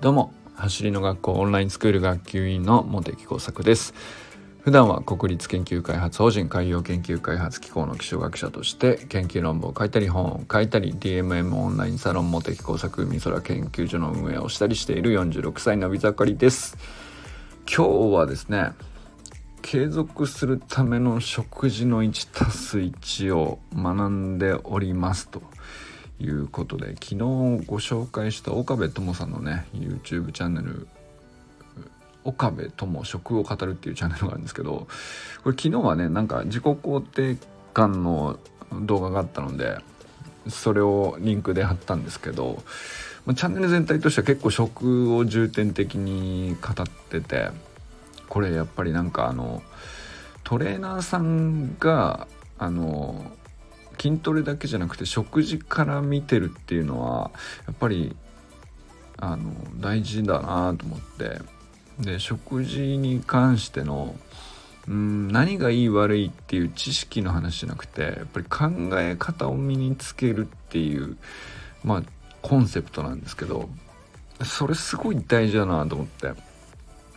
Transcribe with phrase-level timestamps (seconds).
[0.00, 3.94] どうも走りの学校オンラインスクール学級委員の茂木耕作です。
[4.60, 16.78] 普段は国立研究開発法人海洋研究開発機構の気象学者として研究論文を書いたり本を書いたり DMM オンラインサロン茂木工作海空研究所の運営をしたりしている46歳のび盛りです。
[17.66, 18.70] 今日はですね
[19.62, 25.42] 継続するための食事の1たす1を学んでおりますと。
[26.20, 30.88] いうことで昨日ご紹介した岡部友さんのね YouTube チャンネル
[32.24, 34.88] 岡部友食を語るっていうチャンネルがあるんですけど
[35.44, 37.36] これ昨日はねなんか自己肯定
[37.72, 38.38] 感の
[38.82, 39.78] 動画があったので
[40.48, 42.62] それをリンクで貼ったんですけど
[43.24, 47.50] まチャンネル全体としては結構食を重点的に語ってて
[48.28, 49.62] これやっぱりなんかあの
[50.44, 52.26] トレーナーさんが
[52.58, 53.30] あの
[54.00, 57.30] 筋トレだけじゃなくて食事から見てるっていうのは
[57.66, 58.16] やっぱり
[59.16, 61.40] あの大事だなと思って。
[62.00, 64.14] で食事に関しての
[64.86, 71.16] うん何がいい悪いっていう知識の話じゃなくてやっぱり考え方を身につけるっていう
[71.84, 72.02] まあ
[72.40, 73.68] コンセプトなんですけど
[74.44, 76.32] それすごい大事だなと思って。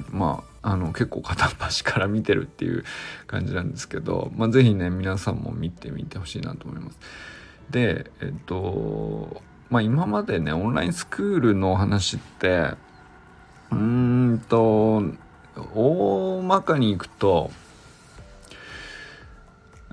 [0.09, 2.84] まああの結構片っ端から見てるっていう
[3.28, 7.00] 感じなんですけど、まあ、是非ね皆さんも見てみてほしいなと思います。
[7.70, 12.76] でえっとまあ今までねオンラインスクールの話って
[13.72, 15.03] うーんと
[15.73, 17.52] 大まかにいくと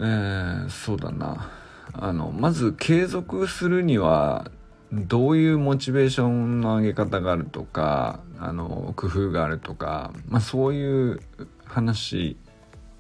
[0.01, 1.51] えー、そうだな
[1.93, 4.51] あのまず継続するには
[4.93, 11.21] どういうモチベーションの上げ方があるとかあの工夫があるとか、まあ、そういう
[11.67, 12.37] 話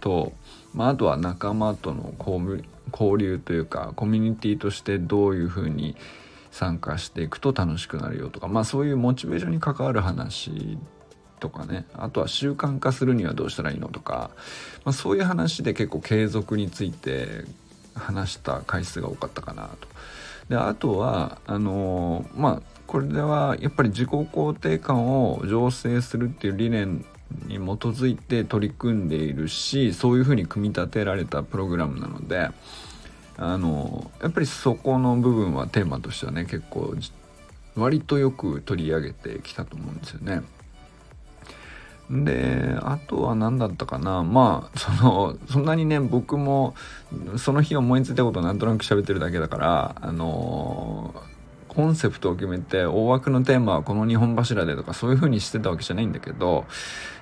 [0.00, 0.33] と、
[0.75, 5.97] まあ、あとは仲間との交流というかコミュニティとしてどういうふうに
[6.50, 10.78] 参加していくと楽しくなるよとか、まあ、そういうモチベーションに関わる話
[11.41, 14.31] とかねあとは習慣化するにはどうしたらいいのとか、
[14.84, 17.44] まあ、そういう話で結構継続について
[17.94, 19.88] 話した回数が多かったかなと。
[20.48, 27.04] であとはあのー、まあこれではやっぱり自己肯定感を醸成するっていう理念
[27.47, 32.48] に基づいて取り組んでいるしそういうふうに組み立てられたプログラムなので
[33.37, 36.94] あのやっぱりそこの部分はテーマとしてはね結構
[37.76, 40.42] 割とよく取り上げてきたと思うんですよね。
[42.10, 44.22] であとは何だったかな。
[44.22, 46.74] まあそのそんなにね僕も
[47.36, 51.14] その日思いついたことをなんとなく喋ってるだけだからあの
[51.69, 56.64] コンセプトを決めて大枠のテーマはこの2本柱でとかそういう風にしてたわけじゃないんだけど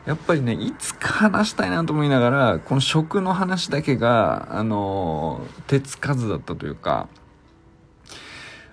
[0.07, 7.09] やっぱりねいつか話したいなと思いながらこの食の話だけがあの手つかずだったというか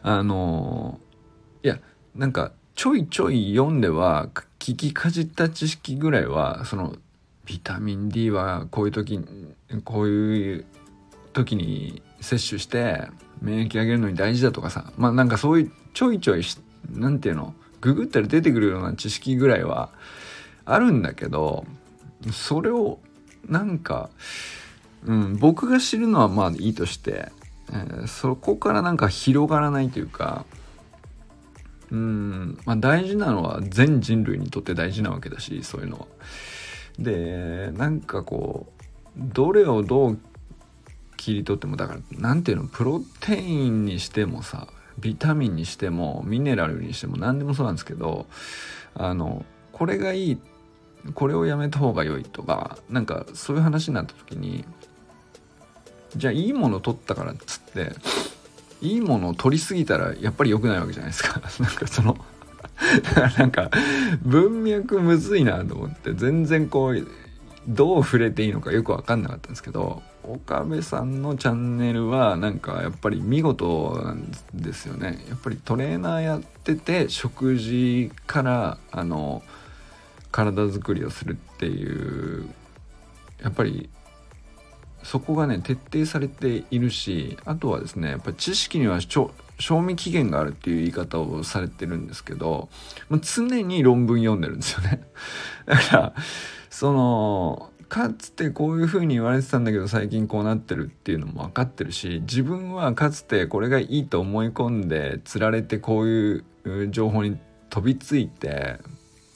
[0.04, 1.00] あの
[1.64, 1.80] いや
[2.16, 4.30] なんかちょいちょい読んでは
[4.64, 6.96] 聞きかじった知識ぐらいはその
[7.46, 9.20] ビタミン D はこういう時
[9.84, 10.66] こういう
[11.34, 13.10] 時に摂取して
[13.42, 16.44] 免疫上げるのに大事だとかさまあなんかそういうちょいちょい
[16.90, 19.90] 何て言うのググったら出てくるような知識ぐらいは
[20.64, 21.66] あるんだけど
[22.32, 23.00] それを
[23.50, 24.12] なんか、
[25.06, 27.34] うん、僕が知るのはまあいいとして、
[27.70, 30.46] えー、そこからなんか広がらないというか
[31.94, 36.08] うん、まあ、大事なのは全人類にとって大事なわけだしそういうのは。
[36.98, 38.82] でなんかこう
[39.18, 40.20] どれをどう
[41.18, 44.68] 切り取ってもだから何ていうのプロテインにしてもさ
[45.00, 48.28] ビタミンにしてもミネラルにしても何でもそうなんですけど
[48.94, 50.38] あのこれがいい
[51.16, 54.66] これをやめた方が良いとかなんかそういう話になった時に
[56.16, 57.92] じゃあいいもの取ったからっつって
[58.84, 61.40] いいものを取りすぎたらやっぱり良くないわけじゃないですか。
[61.60, 62.18] なんかその
[63.38, 63.72] なんか
[64.24, 67.08] 文脈むずいなと思って全然こう
[67.68, 75.24] どう触れていいのかよく分かんなかったんですけど岡部さんのチャンネルはなんかやっぱり見事なんですよね。
[75.30, 79.44] やっぱりトレーナーやってて食事からあの
[80.32, 82.50] 体づくりをするっていう
[83.42, 83.90] やっぱり
[85.04, 92.70] そこがね徹底されているしあとはですねやっぱ知識には賞味期限があるっていう言い方をされてるんですけど
[93.10, 95.04] まあ常に論文読んでるんですよね。
[95.66, 96.14] だから
[96.70, 107.38] そのかつてこういうふうに言われてたんだけど最近こうなってるっていうのも分かってるし自分はかつてこれがいいと思い込んでつられてこういう情報に
[107.70, 108.80] 飛びついて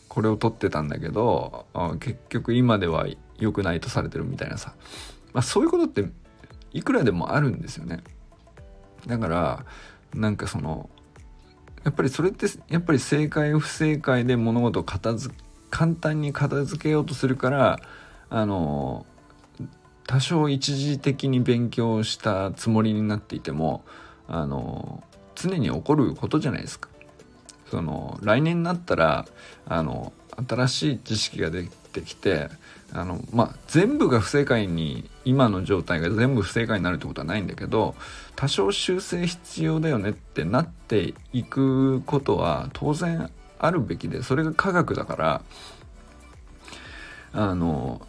[0.07, 1.67] これを取ってたんだけど
[1.99, 3.05] 結局今では
[3.37, 4.73] 良くないとされてるみたいなさ。
[5.37, 6.03] まあ、そういうことって
[6.73, 7.99] いくらでもあるんですよね
[9.05, 9.65] だから
[10.15, 10.89] なんかその
[11.83, 15.35] やっぱりそれってやっぱり正解不正解で物事を片付
[15.69, 17.79] 簡単に片付けようとするから
[18.31, 19.05] あの
[20.07, 23.85] 多少一時的に勉強したつもりになっていても
[24.27, 25.03] あの
[25.35, 26.89] 常に起こることじゃないですか。
[27.69, 29.27] その来年になったら
[29.67, 30.13] あの
[30.47, 32.49] 新しい知識ができてきて
[32.93, 37.95] あのまあ全部が不正解に今の状態が全部不正解になるってことはないんだけど
[38.35, 43.29] 多少修正必要だよねってなっていくことは当然
[43.59, 45.41] あるべきでそれが科学だから
[47.33, 48.01] あの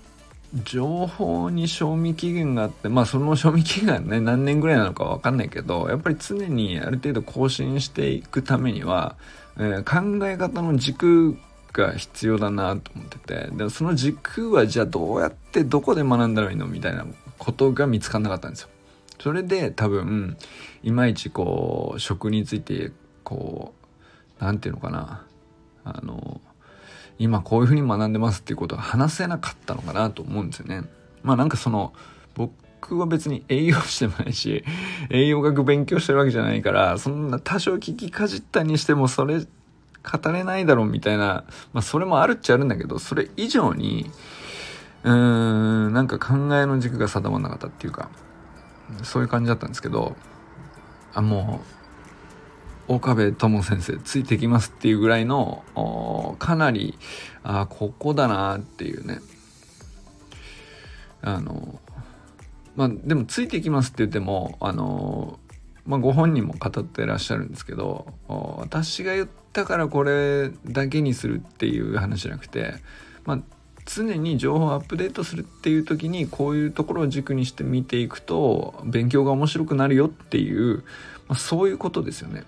[0.65, 9.17] 情報に賞味期限があってまあその賞味期限ね何年ぐらいなのか分かんないけどやっぱり常にある程度更新していくためには、
[9.59, 11.37] えー、考え方の軸
[11.73, 17.07] が必要だなと思っててでもその軸はじゃあどうやってどこで学んだらいいのみたいな
[17.39, 18.69] ことが見つかんなかったんですよ。
[19.21, 20.37] それで多分
[20.83, 22.93] いまいちこう食について
[23.25, 23.75] こ
[24.41, 25.27] う何て言うのかな
[25.85, 26.41] あの
[27.19, 30.83] 今こういうふうに学んでますっていうことが話せなかったのかなと思うんですよね。
[31.23, 31.93] まあなんかその
[32.37, 34.65] 僕は別に栄養してもないし
[35.11, 39.45] 栄養学勉強してるわけじゃないからそんな多少聞きかじったにしてもそれ
[40.11, 41.45] 語れないだろうみたいな。
[41.73, 44.11] まあそれもあるっちゃあるんだけどそれ以上に
[45.05, 45.13] うー
[45.89, 48.11] んなんか考えの軸が定まんなかったっていうか
[49.03, 50.17] そういう感じだったんですけど
[51.15, 51.61] あも
[52.89, 55.63] う岡部友先生ついてきますっていうぐらいの
[56.39, 56.99] かなり
[57.43, 59.21] あここだなっていうね。
[61.21, 61.81] あの
[62.77, 65.39] まあでもついてきますって言ってもあの
[65.89, 72.75] まあご本人も語ってらっしゃるんですけど私が言ったからこれだけにするっていう話じゃなくて
[73.25, 73.41] まあ
[73.87, 80.85] 常に情報をアップデートするっていう時にこういうところを軸にして見ていくと勉強が面白くなるよっていう、
[81.27, 82.45] まあ、そういうことですよね。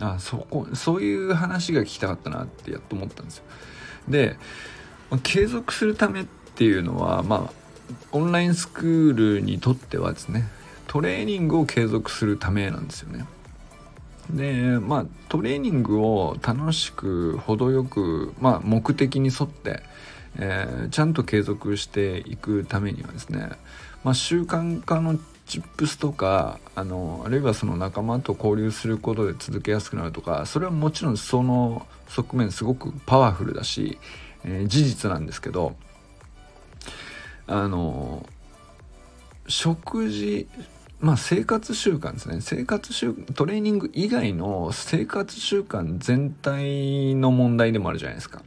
[0.00, 3.44] あそこそういう話が聞きたかったなってやっと思ったんですよ。
[4.08, 4.36] で、
[5.10, 6.24] まあ、継続するためっ
[6.54, 7.52] ていうのはまあ
[8.12, 10.48] オンラインスクールにとってはですね
[10.90, 13.24] トレーニングを継続するためなんですよね。
[14.28, 19.84] でまあトレーニングを楽しく程よく、まあ、目的に沿って、
[20.36, 23.50] えー、ちゃんと継続していくためにはですね、
[24.02, 25.16] まあ、習慣化の
[25.46, 34.00] チップスとかあのあるいはその仲間と交流することで続けやすくなるとかそれはもちろんその側面すごくパワフルだし、
[34.44, 35.76] えー、事実なんですけど
[37.46, 38.26] あの
[39.46, 40.48] 食事
[41.00, 48.42] まあ生活習慣ですね生活習トレーニング以外の生活習慣全体の問題でもあるじゃないですか。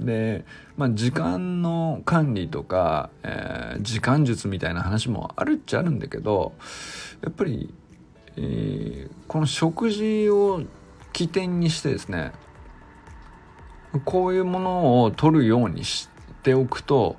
[0.00, 0.46] で、
[0.78, 6.54] まあ、時間の管理とか、えー、時間術みたいな話もあるっちゃあるんだけど
[7.20, 7.74] やっぱり、
[8.36, 10.62] えー、この食事を
[11.12, 12.32] 起点にしてですね
[14.06, 16.08] こういうものを取るようにし
[16.42, 17.16] ておくと、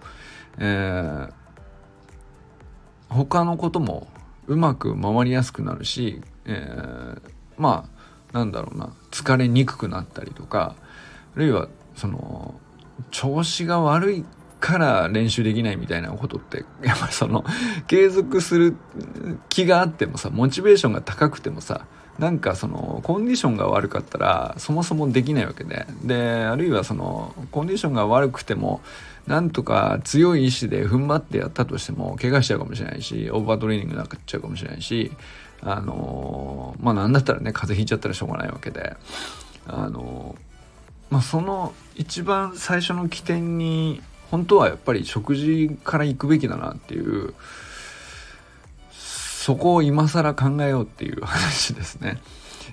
[0.57, 1.31] えー、
[3.10, 4.07] 他のことも
[4.47, 7.21] うまく回りやすくなるし、えー、
[7.57, 7.89] ま
[8.33, 8.93] あなんだろうな。
[9.11, 10.75] 疲れにくくなったりとか
[11.35, 12.55] あるいはその
[13.11, 14.25] 調子が悪い
[14.61, 17.43] から練習できないみたいなことって、やっぱりその、
[17.88, 18.77] 継続する
[19.49, 21.87] 気があってもさ、モチベーションが高くてもさ、
[22.19, 25.87] なんかその、コンディションが悪かったら、そもそもできないわけで。
[26.03, 28.81] で、あるいはその、コンディションが悪くても、
[29.27, 35.11] なんとか強い意志で踏ん張ってやったとしても、怪我しちゃうかもしれないし、オーバートレーニングになっちゃうかもしれないし、
[35.63, 38.95] あのまあなんだったらね、風邪ひいちゃったらしょうがないわけで、
[39.68, 40.35] あの
[41.09, 44.01] まあ、その一番最初の起点に
[44.31, 47.33] 本当はやっぱり食事から行くべきだなっていう
[49.42, 52.21] そこを今更考えようっていう話ですね。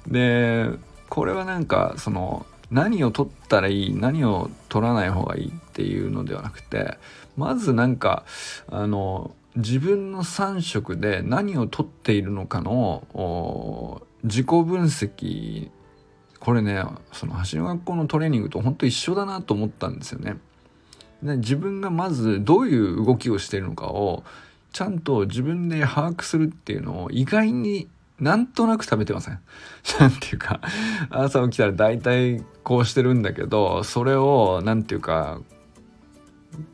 [0.06, 0.68] で
[1.08, 6.98] これはなんかその何を取ったらいい何を取らない方がいいっていうのではなくて
[7.38, 8.24] まずなんか
[8.70, 15.70] あの自分の3食で何を取っているのかの自己分析
[16.38, 20.36] これねその走り学校のトレーニングと本当一緒だなと思ったんですよね。
[21.22, 24.22] で自分がまずどういう動きをしているのかを
[24.72, 27.88] ちゃんと自分で把握するっていうのを意外に
[28.20, 29.38] なんとなく食べてません？
[30.00, 30.60] なんていうか、
[31.10, 35.40] 朝起きたら大体こうしてるんだけど、それを、なんていうか、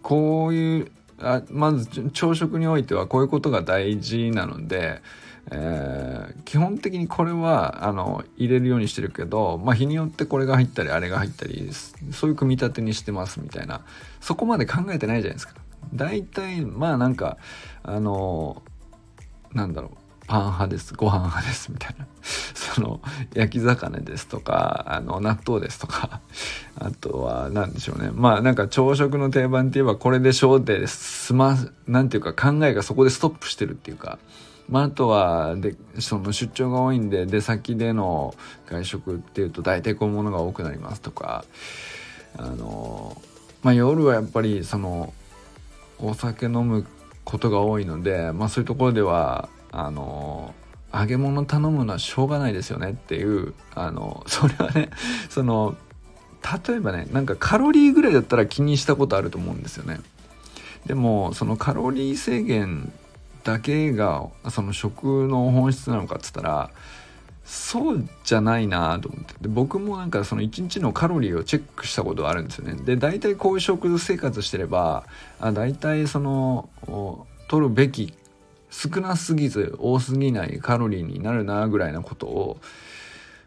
[0.02, 5.00] こういう、あまず朝食においてはこういうことが大事なので、
[5.50, 11.70] えー、基本的にこれはあの入れるようにしてるけど、まあ、日によってこれが入ったりあれが入ったり
[12.12, 13.82] そういう組み立てにしてますみたいな
[14.20, 15.54] そこまで考えてないじゃないですか。
[15.92, 17.36] 大体まあなんか
[17.82, 18.62] あの
[19.52, 22.06] なんだろうパン派ですご飯派ですみたいな。
[22.54, 23.00] その
[23.34, 26.20] 焼き魚ですとかあの納豆ですとか。
[26.76, 28.10] あとは何でしょうね。
[28.12, 34.18] まあなんか朝食の定番って言えばこれでしょうって済まなんていうか考えがそこでストップしてるっていうか。
[34.66, 38.34] まあ、あとはでその出張が多いんで出先での
[38.66, 41.44] 外食っていうと大体こういうものが多くなりますとか。
[42.36, 43.20] あの、
[43.62, 45.12] まあ、夜はやっぱりその
[46.06, 46.86] お酒飲む
[47.24, 50.54] ことが多いので、まあ、そういうところではあの
[50.92, 54.90] 揚げ物頼むのはしょうがないですよねっていうあのそれはね
[55.28, 55.76] その
[56.68, 60.00] 例えばねなんかカロリーぐらいだったら気にしたことあると思うんですよね。
[60.86, 62.92] でもそのカロリー制限
[63.42, 66.70] だけがその食の本質なのかっつったら
[67.44, 69.34] そうじゃないなと思って。
[69.40, 72.74] で僕もなんかその1日のカロリーをチェックしたことがあるんですよね。
[72.82, 75.04] で大体こういう食生活してれば
[75.40, 76.68] あ大体その
[77.48, 78.14] 取るべき
[78.70, 82.58] 少なすぎず多すぎないカロリーになるなぐらいなことを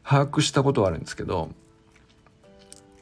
[0.03, 1.49] 把握したことはあるんですけど。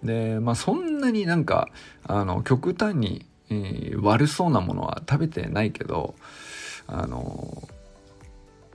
[0.03, 1.69] でまあそんなになんか
[2.03, 6.13] あの極端に、えー、悪そうなものは食べてないけど
[6.87, 7.67] あの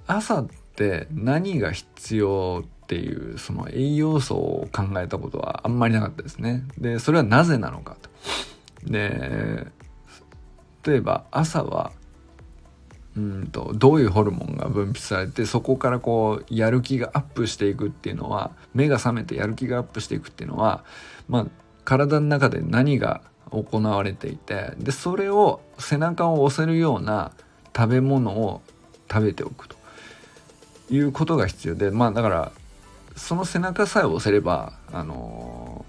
[0.09, 6.65] 朝って何が必要っていうその栄養素を考えたことはあんまりなかったですね。
[6.79, 8.11] でそれはなぜなのかと。
[8.91, 9.67] で
[10.85, 11.93] 例えば朝は
[13.17, 20.85] うんとどういうホルモンが分泌されてそこからこうやる気がアップしていくっていうのは目が覚めてやる気がアップしていくっていうのは
[21.29, 21.47] まあ
[21.85, 27.33] 体の中で何が行われていてでそれを背中を押せるような
[27.77, 28.63] 食べ物を
[29.11, 29.77] 食べておくと
[30.91, 32.53] いうことが必要でまあだから
[33.17, 35.85] その背中さえ押せればあの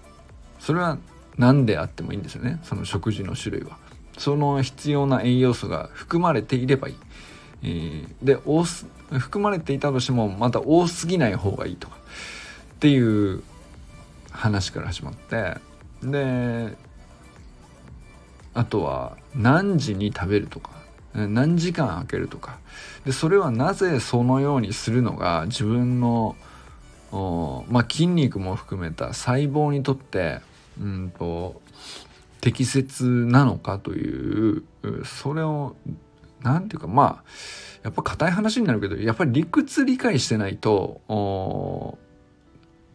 [0.59, 0.97] ー、それは
[1.37, 3.77] 何であってもいいんですよねその食事の種類は。
[4.17, 6.95] その必要な栄養素が含まれていればいい。
[7.63, 11.95] えー、で多す含まれていたとしてもまた多すぎない方がいいとか
[12.75, 13.43] っていう
[14.31, 15.57] 話から始まって
[16.03, 16.75] で
[18.53, 20.71] あとは何時に食べるとか
[21.13, 22.59] 何時間空けるとか。
[23.05, 26.35] でそれはなぜそのようにするのが自分の
[27.11, 30.39] まあ、筋肉も含めた細胞にとって
[30.79, 31.61] うんと
[32.39, 34.63] 適切なのかという
[35.03, 35.75] それを
[36.41, 37.23] 何て言うかまあ
[37.83, 41.97] やっぱ硬い話になるけどやっぱり理屈理解してないと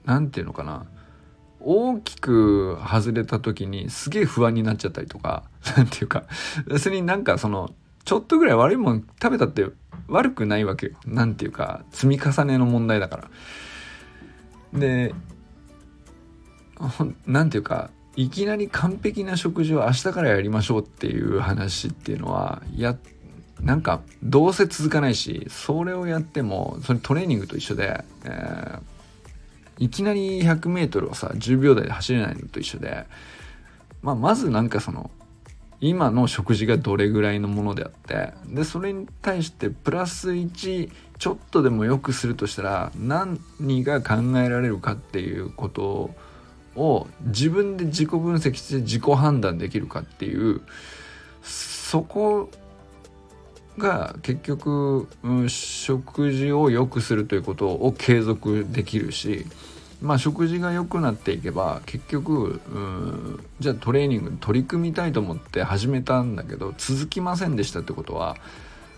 [0.07, 0.87] 何て言うのかな。
[1.69, 5.43] 大きく外れた時にすげえ不安になっちゃったりとか
[5.77, 6.25] 何て言うか。
[6.69, 7.75] 別になんかその
[8.07, 9.67] ちょっとぐらい悪いもん食べたって
[10.07, 10.93] 悪くないわけよ。
[11.05, 13.29] なんていうか、積み重ねの問題だか
[14.73, 14.79] ら。
[14.79, 15.13] で、
[17.27, 22.97] なんていうか、いきなり完璧な食事を明日からやりましょうっていう話っていうのは、や、
[23.61, 33.05] なんか、どうせ続かないし、それをやっても、それトレーニングと一緒で、えー、いきなり100メートルをさ、10秒台で走れないのと一緒で、
[34.01, 35.11] まあ、まずなんかその、
[35.81, 43.39] 今の食事がどれぐらいのものであってでそれに対してプラス1ちょっとでも良くするとしたら何
[43.85, 46.11] が考えられるかっていうこと
[46.77, 50.63] を自分で自己分析して自己判断できるかっていう
[51.43, 52.51] そこ
[53.79, 59.47] が結局、うん、食事を良くするということを継続できるし
[60.07, 62.61] まあ、食事が良くなっていけば結局
[63.59, 68.37] じゃあトレーニング取り組みたいと思って始めたんだけど続きませんでしたってことは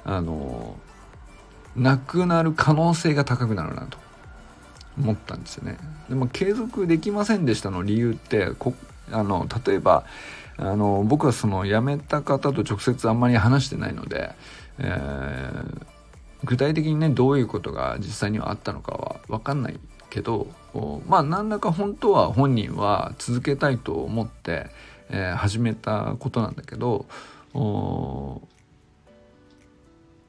[0.04, 0.76] あの
[1.76, 3.98] なくなる可能性が高くなるなと
[4.98, 5.78] 思ったんですよね。
[6.08, 8.74] でも継続できませんでしたの理由ってこ
[9.10, 10.04] あの例えば
[10.56, 14.32] あの僕はその辞めた方と直接あんまり話してないので、
[14.78, 15.86] えー、
[16.44, 19.78] 具体的にねどういうことが実際にはあったのかは分かんない
[20.10, 20.48] けど
[21.06, 24.66] まあ何らか本当は本人は続けたいと思って、
[25.10, 27.06] えー、始めたことなんだけど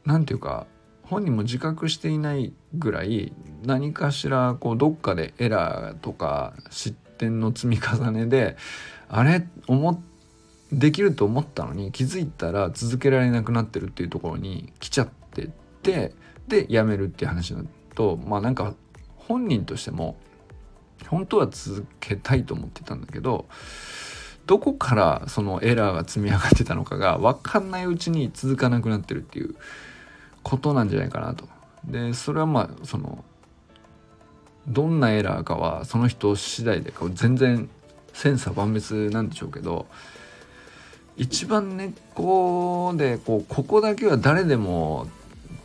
[0.05, 0.65] 何て言うか
[1.03, 3.33] 本人も自覚していないぐらい
[3.65, 8.57] 何かしらこうどっかでエラーとか失点の積み重ねで
[9.09, 9.47] あれ？
[9.67, 10.03] 思
[10.71, 15.49] できると思ったのに気づいたら続けられなくなってるっていうところに来ちゃってっ
[15.81, 16.13] て
[16.47, 17.61] でやめるっていう話だ
[17.95, 18.75] とまあなんか
[19.17, 20.15] 本人としても
[21.07, 23.45] 本当は続けたいと思ってたんだけど
[24.45, 29.55] どこからそのエラーが積み上がってたのかが分かんないうちに続かなくなってるっていう
[30.41, 31.47] ことなんじゃないかなと。
[31.85, 33.23] でそれはまあその
[34.67, 37.69] どんなエラーかはその人次第で全然
[38.13, 39.87] 千差万別なんでしょうけど
[41.15, 45.07] 一番根っこでこうここだけは誰でも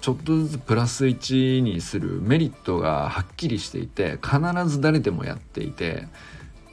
[0.05, 6.09] ちょっとずつプラス1にするメリットがはっきりしていて必ず誰でもやっていて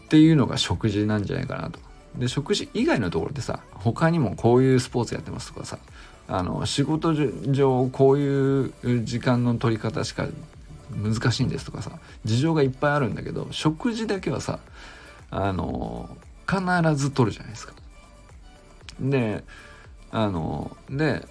[0.03, 1.79] っていうのが食事なんじゃないかなと。
[2.17, 5.79] で食事以外のところでさ他にもこういうスポーツやってますとかさ
[6.27, 8.73] あの仕事上こういう
[9.05, 10.27] 時間の取り方しか
[10.93, 14.59] 難しいんですとかさ事情がいっぱいあるんだけど食事だけはさ
[15.29, 16.09] あの
[16.50, 16.61] 必
[16.97, 17.71] ず取るじゃないですか。
[19.00, 19.45] で
[20.11, 21.25] あので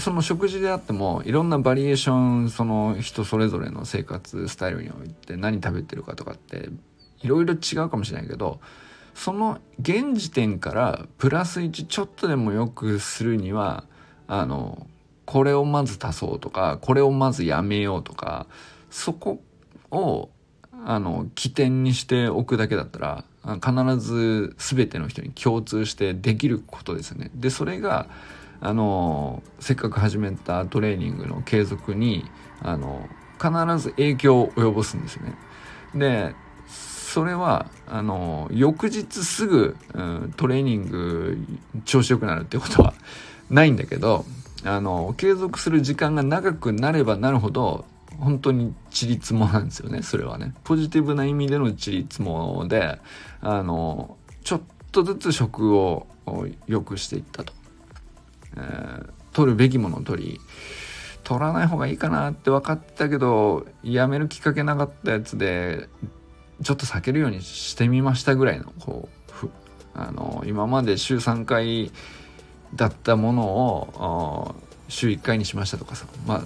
[0.00, 6.68] その食事であってもいろんなバリエーションその人それぞれの生活スタイルにおいて何食べてるかとかって
[7.22, 8.60] いろいろ違うかもしれないけど
[9.14, 13.84] その現時点からプラス1ちょっとでも良くするには
[14.26, 14.86] あの
[15.24, 18.46] これをまず足そうとかこれをまずやめようとか
[18.90, 19.40] そこ
[19.90, 20.30] を
[20.84, 23.24] あの起点にしておくだけだったら
[23.64, 27.30] 必ず全ての人に共通してできることですよね。
[27.34, 28.08] でそれが
[28.60, 32.24] あのせっかく始めたトレーニングの継続に
[32.62, 35.34] あの必ず影響を及ぼすんですね。
[35.94, 36.34] で
[36.66, 41.38] それはあの翌日すぐ、うん、トレーニング
[41.86, 42.92] 調子よくなるってことは
[43.48, 44.26] ないんだけど
[44.64, 47.86] あの継続する時間が長くなればなるほど
[48.18, 52.98] 本当にちりつもなんですよねそれはねポジティブな意味でのちりつもで
[53.40, 54.60] あのちょっ
[54.92, 56.06] とずつ食を
[56.66, 57.52] 良くしていったと
[58.56, 60.40] え、取るべきものを取り
[61.24, 65.88] 取らない方がいいかなって分かってたけどやめるきっかけなかったやつで
[66.62, 69.08] ちょっと避けるようにしてみましたぐらいのこ
[69.42, 69.48] う
[69.94, 71.90] あの今まで週3回
[72.74, 74.54] だったものを
[74.88, 76.06] 週1回にしましたとかさ。
[76.26, 76.44] まあ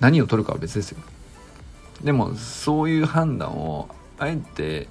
[0.00, 0.98] 何を取るかは別ですよ。
[2.02, 4.88] でもそういう判断をあえて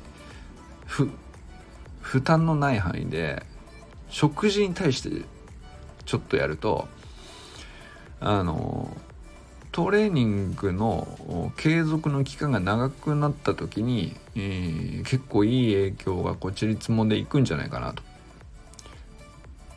[2.02, 3.44] 負担のない範囲で
[4.10, 5.26] 食事に対して
[6.06, 6.88] ちょっとやると
[8.20, 8.96] あの
[9.72, 18.02] トレーニングの継続の期間が長くなった時に、えー、結構いい影響がこうちりつもでいくんじゃないかなと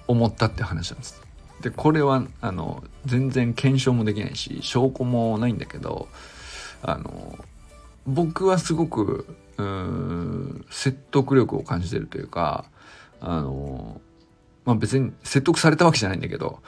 [0.06, 1.20] 思ったって話なんです。
[1.62, 6.08] でこれはあの全然検証もできないし証拠もないんだけど
[6.82, 7.36] あの
[8.06, 9.26] 僕はすごく
[10.70, 12.66] 説得力を感じてるというか
[13.20, 14.00] あの
[14.68, 16.60] まあ別に説得されたわけじゃないんだけど、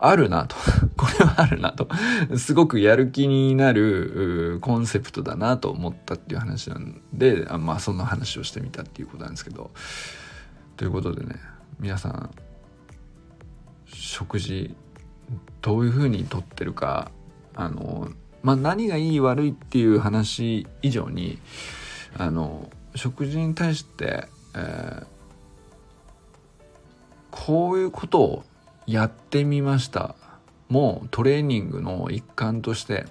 [0.00, 0.56] あるなと。
[0.98, 1.88] これはあるなと。
[2.36, 9.70] すごくやる気になるコンセプトだなと思ったっていう話なんで、あまあそんな話をしてみたっていうことなんですけど。
[10.76, 11.36] ということでね、
[11.78, 12.30] 皆さん、
[13.86, 14.74] 食事、
[15.62, 17.12] どういうふうにとってるか、
[17.54, 18.10] あの、
[18.42, 21.38] まあ何がいい悪いっていう話以上に、
[22.16, 25.17] あの、食事に対して、えー
[27.30, 28.44] こういうことを
[28.86, 30.14] やってみました。
[30.68, 33.06] もうトレーニングの一環として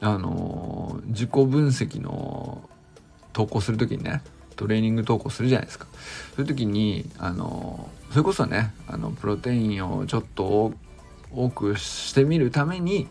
[0.00, 2.68] あの自己分析の
[3.32, 4.22] 投稿する時にね
[4.56, 5.86] トレーニング投稿するじゃないですか。
[6.34, 10.72] そういう時にあのそれこそねあのプロテインをちょっと
[11.34, 13.08] 多くしてみるために、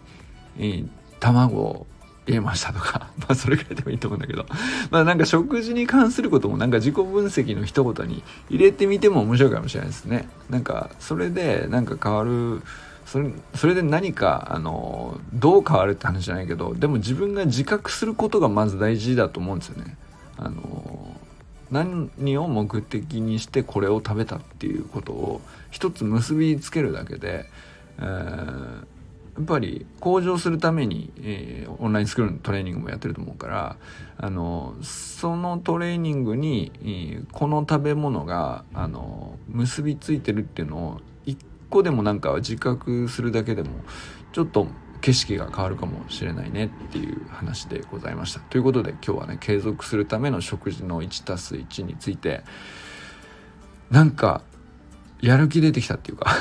[0.58, 1.86] えー、卵
[2.28, 4.46] 入れましたとか、 まあそれぐらいでもいいと思うんだけど、
[4.90, 10.28] まあなんか食事に関することもなんか自己分析の一言に入れてみても面白いかもしれないですね。
[10.50, 12.62] なんかそれでなんか変わる、
[13.06, 19.96] それそれで何かあのどう変わるって話じゃないけどでも自分が自覚することがまず大事だと思うんですよね。
[20.38, 21.16] あの
[21.72, 27.46] 何を目的にしてこれを食べたっていうことを一つ結びつけるだけで、
[28.00, 28.95] えー
[29.38, 33.78] やっぱり向上するために、えー、オンラインスクールのトレーニングもやってると思うから
[34.18, 41.38] あのそのトレーニングに、えー、この食べ物があの結びついてるっていうのを一
[41.70, 43.70] 個でもなんか自覚するだけでも
[44.32, 44.68] ちょっと
[45.02, 48.40] 景色が変わるかもしれないねっていう話でございました。
[48.40, 52.44] ということで今日はね継続するための食事の 1+1 について
[53.92, 54.42] なんか
[55.22, 56.32] やる気出てきたっていうか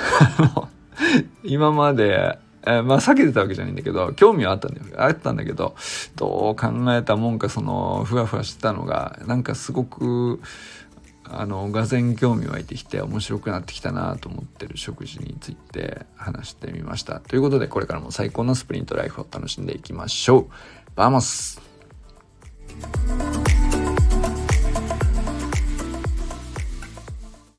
[1.45, 4.87] 今までえー、まあ避けてたわけじゃないんだけど、興味はあったんだよ。
[4.97, 5.75] あったんだけど、
[6.17, 10.41] どう考えたもんか、その、ふわふわしてたのが、なんかすごく、
[11.25, 17.21] あの、がぜ興味湧いてきて面白くなってきたなと思ってる食事について話してみました。
[17.21, 20.47] ということで、これからも最高のスプリントライフを楽しんでいきましょう。
[20.95, 21.61] Vamos